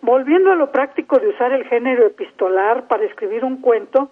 Volviendo 0.00 0.52
a 0.52 0.54
lo 0.54 0.70
práctico 0.70 1.18
de 1.18 1.28
usar 1.28 1.52
el 1.52 1.64
género 1.64 2.06
epistolar 2.06 2.86
para 2.86 3.04
escribir 3.04 3.44
un 3.44 3.60
cuento, 3.60 4.10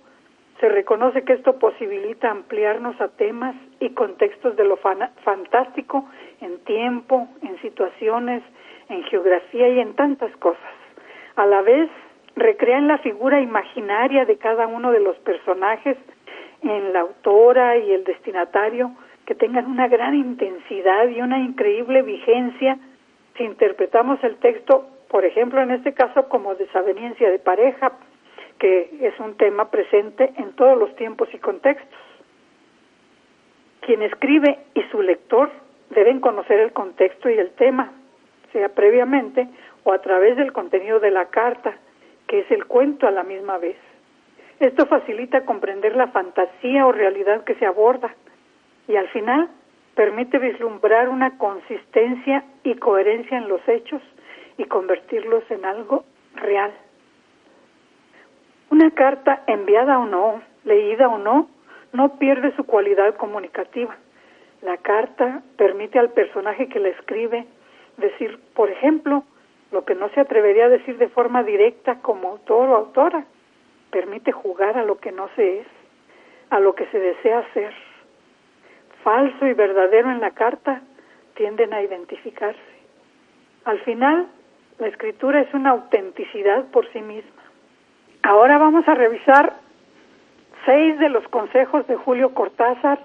se 0.60 0.68
reconoce 0.68 1.22
que 1.22 1.34
esto 1.34 1.58
posibilita 1.58 2.30
ampliarnos 2.30 3.00
a 3.00 3.08
temas 3.08 3.54
y 3.78 3.90
contextos 3.90 4.56
de 4.56 4.64
lo 4.64 4.78
fantástico 4.78 6.08
en 6.40 6.58
tiempo, 6.64 7.28
en 7.42 7.60
situaciones, 7.60 8.42
en 8.88 9.04
geografía 9.04 9.68
y 9.68 9.80
en 9.80 9.94
tantas 9.94 10.34
cosas. 10.38 10.72
A 11.36 11.46
la 11.46 11.62
vez, 11.62 11.88
recrean 12.34 12.88
la 12.88 12.98
figura 12.98 13.40
imaginaria 13.40 14.24
de 14.24 14.38
cada 14.38 14.66
uno 14.66 14.90
de 14.90 15.00
los 15.00 15.16
personajes 15.18 15.96
en 16.62 16.92
la 16.92 17.00
autora 17.00 17.76
y 17.76 17.92
el 17.92 18.04
destinatario 18.04 18.92
que 19.26 19.34
tengan 19.34 19.66
una 19.66 19.88
gran 19.88 20.14
intensidad 20.14 21.08
y 21.08 21.20
una 21.20 21.38
increíble 21.38 22.02
vigencia 22.02 22.78
si 23.36 23.44
interpretamos 23.44 24.22
el 24.24 24.36
texto, 24.36 24.86
por 25.08 25.24
ejemplo, 25.24 25.60
en 25.60 25.70
este 25.70 25.94
caso 25.94 26.28
como 26.28 26.54
desaveniencia 26.54 27.30
de 27.30 27.38
pareja, 27.38 27.92
que 28.58 28.90
es 29.00 29.18
un 29.20 29.36
tema 29.36 29.70
presente 29.70 30.32
en 30.36 30.52
todos 30.54 30.78
los 30.78 30.94
tiempos 30.96 31.28
y 31.32 31.38
contextos. 31.38 31.98
Quien 33.80 34.02
escribe 34.02 34.58
y 34.74 34.82
su 34.90 35.02
lector 35.02 35.50
deben 35.90 36.20
conocer 36.20 36.58
el 36.60 36.72
contexto 36.72 37.30
y 37.30 37.34
el 37.34 37.50
tema, 37.50 37.92
sea 38.52 38.70
previamente 38.70 39.48
o 39.84 39.92
a 39.92 40.00
través 40.00 40.36
del 40.36 40.52
contenido 40.52 40.98
de 40.98 41.10
la 41.10 41.26
carta, 41.26 41.76
que 42.26 42.40
es 42.40 42.50
el 42.50 42.66
cuento 42.66 43.06
a 43.06 43.12
la 43.12 43.22
misma 43.22 43.58
vez. 43.58 43.76
Esto 44.58 44.86
facilita 44.86 45.44
comprender 45.44 45.94
la 45.94 46.08
fantasía 46.08 46.86
o 46.86 46.92
realidad 46.92 47.44
que 47.44 47.54
se 47.56 47.66
aborda 47.66 48.14
y 48.88 48.96
al 48.96 49.08
final 49.08 49.48
permite 49.94 50.38
vislumbrar 50.38 51.08
una 51.08 51.38
consistencia 51.38 52.44
y 52.64 52.74
coherencia 52.74 53.38
en 53.38 53.48
los 53.48 53.60
hechos 53.68 54.02
y 54.58 54.64
convertirlos 54.64 55.44
en 55.50 55.64
algo 55.64 56.04
real. 56.34 56.72
Una 58.70 58.90
carta 58.90 59.42
enviada 59.46 59.98
o 59.98 60.06
no, 60.06 60.42
leída 60.64 61.08
o 61.08 61.18
no, 61.18 61.48
no 61.92 62.18
pierde 62.18 62.54
su 62.56 62.64
cualidad 62.64 63.16
comunicativa. 63.16 63.96
La 64.62 64.76
carta 64.78 65.42
permite 65.56 65.98
al 65.98 66.10
personaje 66.10 66.68
que 66.68 66.80
la 66.80 66.88
escribe 66.88 67.46
decir, 67.96 68.38
por 68.54 68.70
ejemplo, 68.70 69.24
lo 69.70 69.84
que 69.84 69.94
no 69.94 70.08
se 70.10 70.20
atrevería 70.20 70.66
a 70.66 70.70
decir 70.70 70.98
de 70.98 71.08
forma 71.08 71.42
directa 71.42 72.00
como 72.00 72.30
autor 72.30 72.68
o 72.68 72.76
autora. 72.76 73.24
Permite 73.90 74.32
jugar 74.32 74.76
a 74.76 74.84
lo 74.84 74.98
que 74.98 75.12
no 75.12 75.28
se 75.36 75.60
es, 75.60 75.66
a 76.50 76.60
lo 76.60 76.74
que 76.74 76.86
se 76.86 76.98
desea 76.98 77.46
ser. 77.54 77.72
Falso 79.02 79.46
y 79.46 79.52
verdadero 79.52 80.10
en 80.10 80.20
la 80.20 80.32
carta 80.32 80.82
tienden 81.34 81.72
a 81.72 81.82
identificarse. 81.82 82.60
Al 83.64 83.78
final, 83.80 84.26
la 84.78 84.88
escritura 84.88 85.40
es 85.40 85.52
una 85.54 85.70
autenticidad 85.70 86.64
por 86.66 86.90
sí 86.92 87.00
misma. 87.00 87.42
Ahora 88.22 88.58
vamos 88.58 88.86
a 88.88 88.94
revisar 88.94 89.54
seis 90.64 90.98
de 90.98 91.08
los 91.08 91.26
consejos 91.28 91.86
de 91.86 91.96
Julio 91.96 92.34
Cortázar 92.34 92.98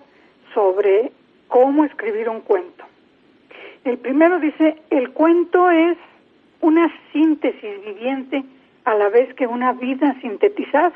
sobre 0.54 1.12
cómo 1.48 1.86
escribir 1.86 2.28
un 2.28 2.42
cuento. 2.42 2.86
El 3.84 3.98
primero 3.98 4.40
dice, 4.40 4.82
el 4.90 5.12
cuento 5.12 5.70
es 5.70 5.98
una 6.60 6.92
síntesis 7.12 7.86
viviente 7.86 8.44
a 8.86 8.96
la 8.96 9.10
vez 9.10 9.34
que 9.36 9.48
una 9.48 9.74
vida 9.74 10.16
sintetizada, 10.22 10.94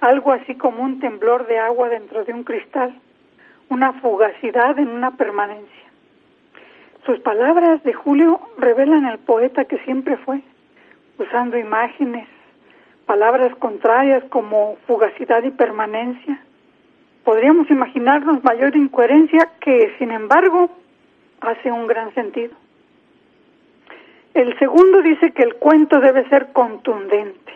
algo 0.00 0.32
así 0.32 0.54
como 0.56 0.82
un 0.82 1.00
temblor 1.00 1.46
de 1.46 1.58
agua 1.58 1.88
dentro 1.88 2.24
de 2.24 2.32
un 2.32 2.44
cristal, 2.44 2.94
una 3.68 3.92
fugacidad 3.94 4.78
en 4.78 4.88
una 4.88 5.12
permanencia. 5.16 5.91
Sus 7.04 7.18
palabras 7.18 7.82
de 7.82 7.92
Julio 7.92 8.40
revelan 8.58 9.06
el 9.06 9.18
poeta 9.18 9.64
que 9.64 9.78
siempre 9.78 10.16
fue, 10.18 10.40
usando 11.18 11.58
imágenes, 11.58 12.28
palabras 13.06 13.54
contrarias 13.56 14.22
como 14.24 14.76
fugacidad 14.86 15.42
y 15.42 15.50
permanencia. 15.50 16.40
Podríamos 17.24 17.68
imaginarnos 17.70 18.44
mayor 18.44 18.76
incoherencia 18.76 19.50
que, 19.60 19.94
sin 19.98 20.12
embargo, 20.12 20.70
hace 21.40 21.72
un 21.72 21.88
gran 21.88 22.14
sentido. 22.14 22.54
El 24.34 24.56
segundo 24.60 25.02
dice 25.02 25.32
que 25.32 25.42
el 25.42 25.56
cuento 25.56 25.98
debe 25.98 26.28
ser 26.28 26.52
contundente, 26.52 27.52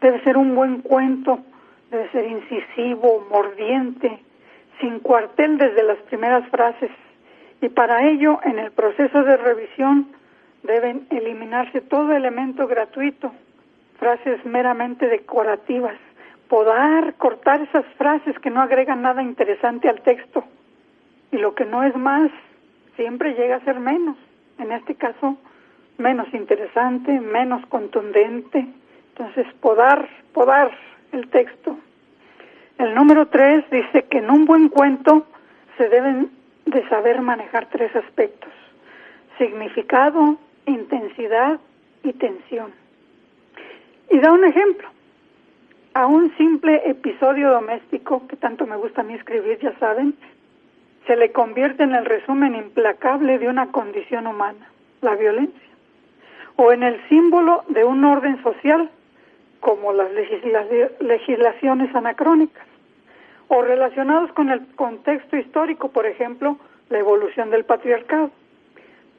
debe 0.00 0.24
ser 0.24 0.38
un 0.38 0.54
buen 0.54 0.80
cuento, 0.80 1.40
debe 1.90 2.10
ser 2.10 2.26
incisivo, 2.30 3.26
mordiente, 3.30 4.20
sin 4.80 5.00
cuartel 5.00 5.58
desde 5.58 5.82
las 5.82 5.98
primeras 6.08 6.48
frases. 6.48 6.90
Y 7.64 7.70
para 7.70 8.06
ello, 8.06 8.40
en 8.44 8.58
el 8.58 8.72
proceso 8.72 9.22
de 9.24 9.38
revisión, 9.38 10.08
deben 10.64 11.06
eliminarse 11.08 11.80
todo 11.80 12.14
elemento 12.14 12.66
gratuito 12.66 13.32
frases 13.98 14.44
meramente 14.44 15.08
decorativas, 15.08 15.96
podar, 16.50 17.14
cortar 17.14 17.62
esas 17.62 17.86
frases 17.96 18.38
que 18.40 18.50
no 18.50 18.60
agregan 18.60 19.00
nada 19.00 19.22
interesante 19.22 19.88
al 19.88 20.02
texto. 20.02 20.44
Y 21.32 21.38
lo 21.38 21.54
que 21.54 21.64
no 21.64 21.82
es 21.84 21.96
más, 21.96 22.30
siempre 22.96 23.32
llega 23.32 23.56
a 23.56 23.64
ser 23.64 23.80
menos. 23.80 24.18
En 24.58 24.70
este 24.70 24.94
caso, 24.94 25.38
menos 25.96 26.26
interesante, 26.34 27.18
menos 27.18 27.64
contundente. 27.68 28.66
Entonces, 29.16 29.46
podar, 29.62 30.06
podar 30.34 30.70
el 31.12 31.30
texto. 31.30 31.78
El 32.76 32.94
número 32.94 33.28
tres 33.28 33.64
dice 33.70 34.02
que 34.02 34.18
en 34.18 34.30
un 34.30 34.44
buen 34.44 34.68
cuento 34.68 35.26
se 35.78 35.88
deben 35.88 36.30
de 36.66 36.88
saber 36.88 37.20
manejar 37.20 37.68
tres 37.70 37.94
aspectos. 37.96 38.52
Significado, 39.38 40.36
intensidad 40.66 41.58
y 42.02 42.12
tensión. 42.12 42.72
Y 44.10 44.18
da 44.18 44.32
un 44.32 44.44
ejemplo. 44.44 44.88
A 45.94 46.06
un 46.06 46.36
simple 46.36 46.82
episodio 46.88 47.50
doméstico, 47.50 48.26
que 48.26 48.36
tanto 48.36 48.66
me 48.66 48.76
gusta 48.76 49.02
a 49.02 49.04
mí 49.04 49.14
escribir, 49.14 49.58
ya 49.60 49.78
saben, 49.78 50.14
se 51.06 51.16
le 51.16 51.30
convierte 51.30 51.84
en 51.84 51.94
el 51.94 52.04
resumen 52.04 52.54
implacable 52.54 53.38
de 53.38 53.48
una 53.48 53.70
condición 53.70 54.26
humana, 54.26 54.68
la 55.02 55.14
violencia, 55.14 55.68
o 56.56 56.72
en 56.72 56.82
el 56.82 57.00
símbolo 57.08 57.62
de 57.68 57.84
un 57.84 58.04
orden 58.04 58.42
social, 58.42 58.90
como 59.60 59.92
las 59.92 60.10
legislaciones 61.00 61.94
anacrónicas, 61.94 62.66
o 63.54 63.62
relacionados 63.62 64.32
con 64.32 64.50
el 64.50 64.66
contexto 64.74 65.36
histórico, 65.36 65.88
por 65.88 66.06
ejemplo, 66.06 66.58
la 66.90 66.98
evolución 66.98 67.50
del 67.50 67.64
patriarcado. 67.64 68.30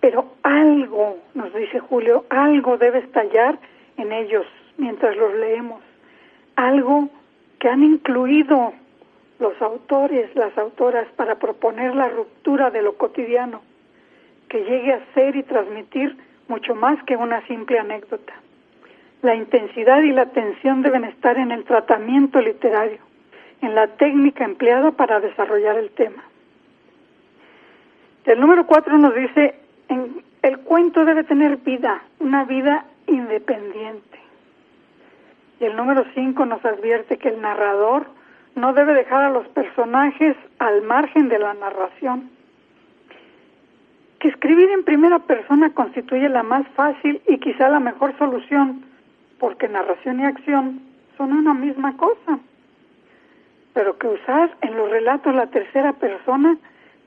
Pero 0.02 0.34
algo, 0.44 1.18
nos 1.34 1.54
dice 1.54 1.80
Julio, 1.80 2.26
algo 2.30 2.78
debe 2.78 3.00
estallar 3.00 3.58
en 3.98 4.12
ellos 4.12 4.46
mientras 4.78 5.16
los 5.16 5.34
leemos, 5.36 5.82
algo 6.58 7.10
que 7.60 7.70
han 7.70 7.82
incluido 7.82 8.74
los 9.40 9.62
autores, 9.62 10.36
las 10.36 10.58
autoras, 10.58 11.08
para 11.16 11.36
proponer 11.36 11.96
la 11.96 12.10
ruptura 12.10 12.72
de 12.72 12.82
lo 12.82 12.98
cotidiano, 12.98 13.62
que 14.50 14.64
llegue 14.66 14.94
a 14.94 15.06
ser 15.14 15.38
y 15.38 15.44
transmitir 15.44 16.18
mucho 16.50 16.76
más 16.76 17.02
que 17.04 17.16
una 17.16 17.46
simple 17.48 17.80
anécdota. 17.80 18.34
La 19.22 19.34
intensidad 19.34 20.02
y 20.02 20.12
la 20.12 20.28
tensión 20.28 20.82
deben 20.82 21.06
estar 21.06 21.38
en 21.38 21.52
el 21.52 21.64
tratamiento 21.64 22.42
literario, 22.42 23.00
en 23.62 23.76
la 23.76 23.88
técnica 23.88 24.44
empleada 24.44 24.92
para 24.92 25.20
desarrollar 25.20 25.78
el 25.78 25.90
tema. 25.92 26.24
El 28.26 28.40
número 28.40 28.66
cuatro 28.66 28.98
nos 28.98 29.14
dice 29.14 29.56
el 30.46 30.60
cuento 30.60 31.06
debe 31.06 31.24
tener 31.24 31.58
vida, 31.58 32.04
una 32.20 32.44
vida 32.44 32.86
independiente. 33.08 34.20
Y 35.60 35.66
el 35.66 35.76
número 35.76 36.06
5 36.14 36.46
nos 36.46 36.64
advierte 36.64 37.18
que 37.18 37.30
el 37.30 37.42
narrador 37.42 38.06
no 38.54 38.74
debe 38.74 38.94
dejar 38.94 39.24
a 39.24 39.32
los 39.32 39.48
personajes 39.48 40.36
al 40.60 40.84
margen 40.84 41.30
de 41.30 41.40
la 41.40 41.56
narración. 41.56 42.30
Que 44.20 44.28
escribir 44.28 44.70
en 44.70 44.84
primera 44.84 45.18
persona 45.18 45.74
constituye 45.74 46.30
la 46.30 46.44
más 46.44 46.68
fácil 46.76 47.22
y 47.28 47.40
quizá 47.40 47.68
la 47.70 47.80
mejor 47.80 48.16
solución, 48.20 48.86
porque 49.40 49.68
narración 49.68 50.20
y 50.20 50.26
acción 50.26 50.80
son 51.18 51.34
una 51.34 51.56
misma 51.56 51.98
cosa. 51.98 52.38
Pero 53.76 53.98
que 53.98 54.08
usar 54.08 54.56
en 54.62 54.78
los 54.78 54.90
relatos 54.90 55.36
la 55.36 55.48
tercera 55.48 55.92
persona 55.92 56.58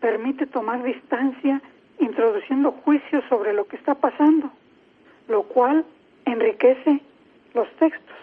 permite 0.00 0.46
tomar 0.46 0.82
distancia 0.82 1.62
introduciendo 1.98 2.72
juicios 2.72 3.24
sobre 3.30 3.54
lo 3.54 3.66
que 3.66 3.76
está 3.76 3.94
pasando, 3.94 4.52
lo 5.28 5.44
cual 5.44 5.86
enriquece 6.26 7.00
los 7.54 7.68
textos. 7.76 8.16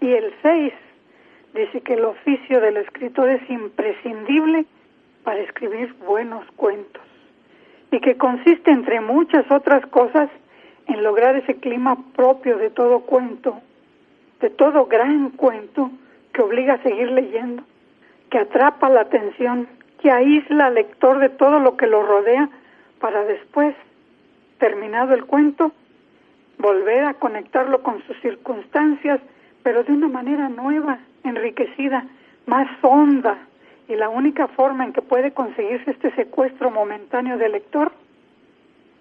Y 0.00 0.12
el 0.12 0.32
6 0.42 0.72
dice 1.54 1.80
que 1.80 1.94
el 1.94 2.04
oficio 2.04 2.60
del 2.60 2.76
escritor 2.76 3.28
es 3.30 3.50
imprescindible 3.50 4.64
para 5.24 5.40
escribir 5.40 5.92
buenos 6.06 6.44
cuentos 6.54 7.02
y 7.90 7.98
que 7.98 8.16
consiste, 8.16 8.70
entre 8.70 9.00
muchas 9.00 9.50
otras 9.50 9.84
cosas, 9.86 10.30
en 10.86 11.02
lograr 11.02 11.34
ese 11.34 11.56
clima 11.56 11.98
propio 12.14 12.58
de 12.58 12.70
todo 12.70 13.00
cuento, 13.00 13.60
de 14.40 14.50
todo 14.50 14.86
gran 14.86 15.30
cuento 15.30 15.90
que 16.32 16.42
obliga 16.42 16.74
a 16.74 16.82
seguir 16.82 17.10
leyendo, 17.10 17.62
que 18.30 18.38
atrapa 18.38 18.88
la 18.88 19.02
atención, 19.02 19.68
que 20.00 20.10
aísla 20.10 20.66
al 20.66 20.74
lector 20.74 21.18
de 21.18 21.28
todo 21.28 21.60
lo 21.60 21.76
que 21.76 21.86
lo 21.86 22.02
rodea 22.02 22.48
para 23.00 23.24
después, 23.24 23.74
terminado 24.58 25.14
el 25.14 25.24
cuento, 25.24 25.72
volver 26.58 27.04
a 27.04 27.14
conectarlo 27.14 27.82
con 27.82 28.02
sus 28.06 28.18
circunstancias, 28.20 29.20
pero 29.62 29.84
de 29.84 29.92
una 29.92 30.08
manera 30.08 30.48
nueva, 30.48 30.98
enriquecida, 31.24 32.06
más 32.46 32.68
honda. 32.82 33.38
Y 33.88 33.96
la 33.96 34.08
única 34.08 34.48
forma 34.48 34.84
en 34.84 34.92
que 34.92 35.02
puede 35.02 35.32
conseguirse 35.32 35.90
este 35.90 36.14
secuestro 36.14 36.70
momentáneo 36.70 37.36
del 37.36 37.52
lector 37.52 37.92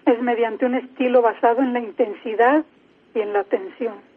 es 0.06 0.22
mediante 0.22 0.66
un 0.66 0.76
estilo 0.76 1.22
basado 1.22 1.62
en 1.62 1.74
la 1.74 1.80
intensidad 1.80 2.66
y 3.14 3.20
en 3.20 3.34
la 3.34 3.44
tensión. 3.44 4.11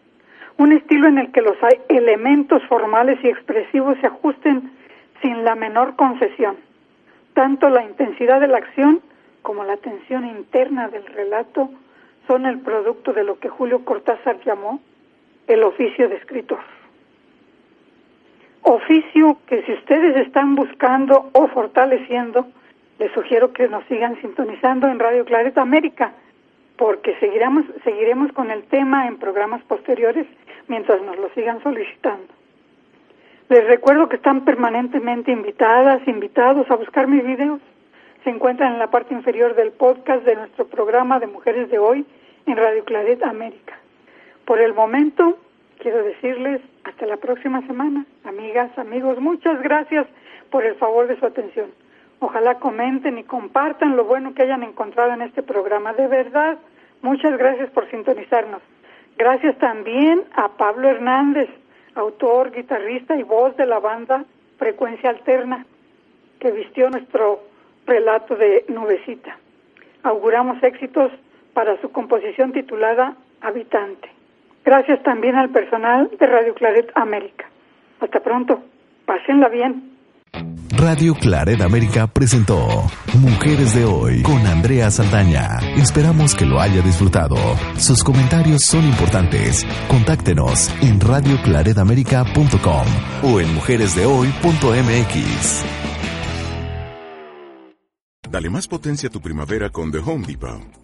Un 0.57 0.73
estilo 0.73 1.09
en 1.09 1.19
el 1.19 1.33
que 1.33 1.43
los 1.43 1.57
elementos 1.89 2.63
formales 2.69 3.19
y 3.23 3.29
expresivos 3.29 3.99
se 4.01 4.07
ajusten 4.07 4.71
sin 5.21 5.45
la 5.45 5.55
menor 5.55 5.97
concesión. 5.97 6.57
Tanto 7.35 7.69
la 7.69 7.83
intensidad 7.83 8.41
de 8.41 8.49
la 8.49 8.59
acción 8.59 9.01
como 9.43 9.65
la 9.65 9.77
tensión 9.77 10.27
interna 10.27 10.89
del 10.89 11.07
relato 11.07 11.71
son 12.27 12.47
el 12.47 12.61
producto 12.61 13.13
de 13.13 13.25
lo 13.25 13.39
que 13.39 13.49
Julio 13.49 13.85
Cortázar 13.85 14.41
llamó 14.45 14.81
el 15.47 15.63
oficio 15.63 16.09
de 16.09 16.17
escritor. 16.17 16.61
Oficio 18.63 19.39
que 19.47 19.63
si 19.65 19.73
ustedes 19.73 20.17
están 20.17 20.55
buscando 20.55 21.29
o 21.33 21.49
fortaleciendo, 21.49 22.47
les 22.99 23.13
sugiero 23.13 23.53
que 23.53 23.69
nos 23.69 23.85
sigan 23.87 24.19
sintonizando 24.23 24.89
en 24.89 24.99
Radio 24.99 25.25
Clareta 25.25 25.61
América, 25.61 26.13
porque 26.77 27.15
seguiremos, 27.21 27.65
seguiremos 27.85 28.33
con 28.33 28.51
el 28.51 28.63
tema 28.65 29.07
en 29.07 29.19
programas 29.19 29.63
posteriores 29.65 30.27
mientras 30.69 31.01
nos 31.03 31.19
lo 31.19 31.29
sigan 31.31 31.63
solicitando. 31.63 32.33
Les 33.49 33.67
recuerdo 33.67 34.09
que 34.09 34.17
están 34.17 34.45
permanentemente 34.45 35.31
invitadas, 35.31 36.07
invitados 36.09 36.71
a 36.71 36.77
buscar 36.77 37.07
mis 37.09 37.25
videos. 37.25 37.61
Se 38.25 38.31
encuentran 38.31 38.73
en 38.73 38.79
la 38.79 38.91
parte 38.91 39.13
inferior 39.13 39.55
del 39.55 39.73
podcast 39.73 40.25
de 40.25 40.35
nuestro 40.35 40.67
programa 40.67 41.21
de 41.21 41.27
Mujeres 41.27 41.71
de 41.71 41.79
Hoy 41.79 42.07
en 42.47 42.57
Radio 42.57 42.85
Claret 42.85 43.23
América. 43.23 43.79
Por 44.47 44.61
el 44.61 44.73
momento, 44.73 45.39
quiero 45.79 46.03
decirles 46.03 46.63
hasta 46.85 47.07
la 47.07 47.19
próxima 47.19 47.67
semana. 47.67 48.07
Amigas, 48.25 48.77
amigos, 48.79 49.21
muchas 49.21 49.61
gracias 49.63 50.07
por 50.51 50.65
el 50.65 50.77
favor 50.77 51.07
de 51.07 51.19
su 51.19 51.27
atención. 51.27 51.71
Ojalá 52.21 52.59
comenten 52.59 53.19
y 53.19 53.25
compartan 53.25 53.97
lo 53.97 54.05
bueno 54.05 54.35
que 54.35 54.43
hayan 54.43 54.63
encontrado 54.63 55.13
en 55.13 55.21
este 55.23 55.43
programa. 55.43 55.93
De 55.93 56.07
verdad, 56.07 56.59
muchas 57.03 57.37
gracias 57.37 57.69
por 57.71 57.91
sintonizarnos. 57.91 58.63
Gracias 59.17 59.57
también 59.59 60.25
a 60.35 60.49
Pablo 60.49 60.89
Hernández, 60.89 61.49
autor, 61.95 62.51
guitarrista 62.51 63.17
y 63.17 63.23
voz 63.23 63.57
de 63.57 63.67
la 63.67 63.79
banda 63.79 64.25
Frecuencia 64.59 65.11
Alterna, 65.11 65.67
que 66.41 66.51
vistió 66.51 66.91
nuestro 66.91 67.43
relato 67.87 68.35
de 68.37 68.65
Nubecita. 68.69 69.39
Auguramos 70.03 70.63
éxitos 70.63 71.13
para 71.53 71.81
su 71.81 71.93
composición 71.93 72.53
titulada 72.53 73.17
Habitante. 73.41 74.09
Gracias 74.65 75.03
también 75.03 75.37
al 75.37 75.51
personal 75.51 76.11
de 76.19 76.27
Radio 76.27 76.55
Claret 76.55 76.91
América. 76.95 77.47
Hasta 78.01 78.21
pronto. 78.21 78.63
Pásenla 79.07 79.49
bien. 79.49 79.94
Radio 80.71 81.15
Claret 81.15 81.61
América 81.61 82.07
presentó 82.07 82.91
Mujeres 83.19 83.75
de 83.75 83.85
Hoy 83.85 84.23
con 84.23 84.47
Andrea 84.47 84.91
Saldaña. 84.91 85.59
Esperamos 85.77 86.35
que 86.35 86.47
lo 86.47 86.61
haya 86.61 86.81
disfrutado. 86.83 87.37
Sus 87.79 88.03
comentarios 88.03 88.63
son 88.63 88.85
importantes. 88.85 89.67
Contáctenos 89.89 90.71
en 90.83 91.01
radioclaredamerica.com 91.01 92.87
o 93.23 93.41
en 93.41 93.55
mujeresdehoy.mx. 93.55 95.65
Dale 98.31 98.51
más 98.51 98.67
potencia 98.67 99.09
a 99.09 99.13
tu 99.13 99.21
primavera 99.21 99.71
con 99.71 99.93
The 99.93 99.99
Home 99.99 100.27
Depot. 100.27 100.84